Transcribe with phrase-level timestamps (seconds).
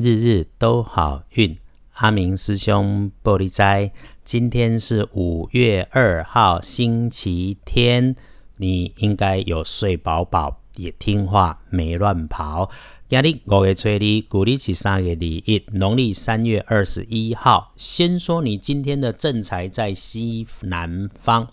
[0.00, 1.56] 日日都好运。
[1.92, 3.92] 阿明师兄玻璃斋，
[4.24, 8.16] 今天是五月二号，星期天。
[8.56, 12.70] 你应该有睡饱饱，也听话，没乱跑。
[13.08, 17.72] 今日五月初二，古历是三月二一，农历三月二十一号。
[17.76, 21.48] 先说你今天的正财在西南方，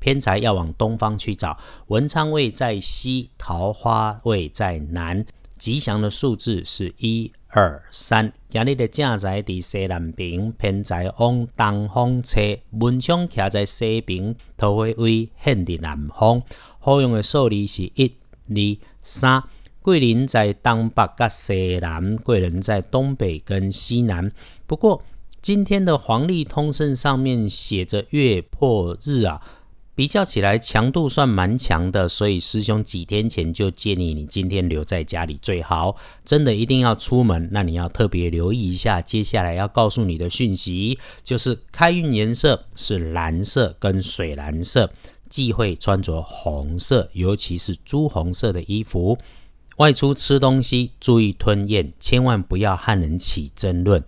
[0.00, 1.58] 偏财要往东方去找。
[1.86, 5.24] 文昌位在西，桃花位在南。
[5.58, 7.30] 吉祥的数字是一。
[7.54, 12.62] 二三，今日的正在伫西南边，偏在往东方吹。
[12.70, 16.42] 文昌徛在西边，桃花位显伫南方。
[16.78, 18.16] 好用的数字是一、
[18.48, 19.44] 二、三。
[19.82, 24.32] 贵人在东北甲西南，贵人在东北跟西南。
[24.66, 25.02] 不过
[25.42, 29.42] 今天的黄历通胜上面写着月破日啊。
[29.94, 35.96] 比较起来，强度算蛮强的，所以师兄几天前就建议你今天留在家里最好。
[36.24, 39.02] 真的一定要出门，那你要特别留意一下。
[39.02, 44.90] 接下来要告诉你的讯息，就是开运颜色是蓝色跟水蓝色，
[45.28, 49.18] 忌讳穿着红色，尤其是朱红色的衣服。
[49.76, 54.02] 外出吃东西注意吞咽，千万不要和人起争论。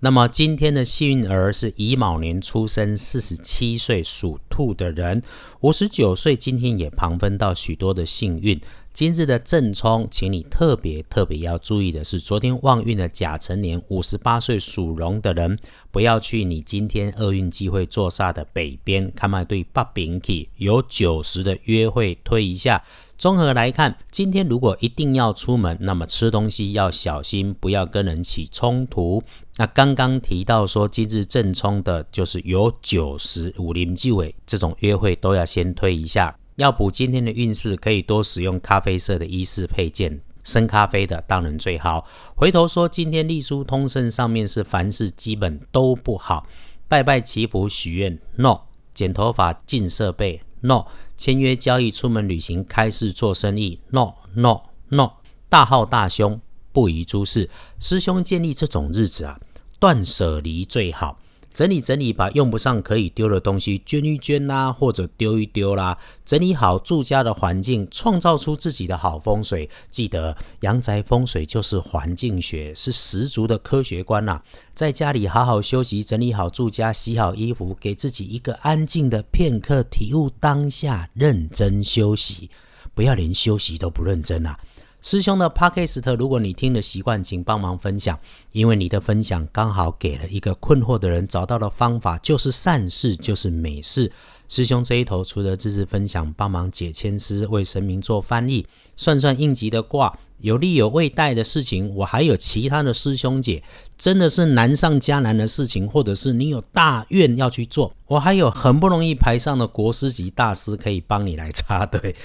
[0.00, 5.22] 那么今天的幸运儿是乙卯年出生，四十七岁属兔的人，
[5.60, 8.60] 五十九岁今天也旁分到许多的幸运。
[8.92, 15.58] 今日的正冲，请你特别特别要注意的是，昨天旺运的甲辰年，五十八岁属龙的人，
[15.90, 22.82] 不要去你今天厄运机会坐煞的北边，看嘛对八饼体有九十的约会推一下。
[23.18, 29.22] 综合来看，今天如果一定要出门，那么吃东西要小心，不要跟人起冲突。
[29.58, 36.36] 那刚刚提到说，今日正冲的就是有九十五零机会，这种约会都要先推一下。
[36.56, 42.06] 要补今天的运势，可以多使用咖啡色的衣饰配件，深咖啡的当然最好。
[42.34, 46.46] 回头说，今天隶书通胜上面是凡事基本都不好，
[46.86, 48.54] 拜拜祈福许愿，no；
[48.92, 50.84] 剪头发进设备，no。
[51.16, 54.60] 签约交易、出门旅行、开市做生意，no no
[54.90, 55.12] no，
[55.48, 56.38] 大号大凶，
[56.72, 57.48] 不宜诸事。
[57.80, 59.40] 师兄建立这种日子啊，
[59.78, 61.18] 断舍离最好。
[61.52, 65.96] 整理整理，把用不上可以丢的东西捐一捐啦，或者丢一丢啦。
[66.22, 69.70] 整理好住家的环境，创造出自己的好风水。
[69.90, 74.42] 记得阳宅风水就是环境学，是十足的科学观呐。
[74.74, 82.50] 在家里好好休息，整理好住家，洗好衣服，给自己一个安静的片刻，体悟当下，认真休息。
[82.94, 84.58] 不要连休息都不认真啊！
[85.06, 88.18] 师兄的 podcast，如果你听的习惯，请帮忙分享，
[88.50, 94.10] 因为你的分享刚好给了一个困惑的人找到了方法，就是善事，就是美事。
[94.48, 103.62] 师兄这一头除了知识分享，帮忙解签诗，为神明做翻译，算算应急的卦，有利有未带的事情，我还有其他的师兄姐，
[103.96, 112.16] 真的是难上加难的事情，或者是你有大愿要去做，我还有很不容易排上的国师级大师可以帮你来插队。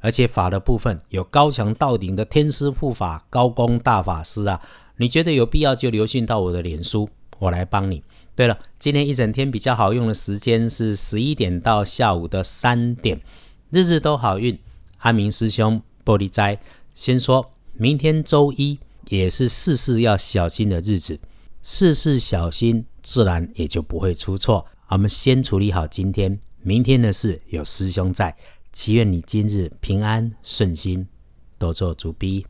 [0.00, 4.60] 而且法的部分有高强到顶的天师护法高功大法师啊，
[4.96, 8.02] 你觉得有必要就留信到我的脸书，我来帮你。
[8.34, 13.20] 对了，今天一整天比较好用的时间是十一点到下午的三点，
[13.70, 14.56] 日日都好运。
[14.98, 16.58] 阿明师兄玻璃斋，
[16.94, 18.78] 先说明天周一
[19.08, 21.18] 也是事事要小心的日子，
[21.62, 24.66] 事事小心，自然也就不会出错。
[24.88, 28.36] 我们先处理好今天，明天的事有师兄在。
[28.80, 31.08] 祈愿你今日平安顺心，
[31.58, 32.46] 多做主逼。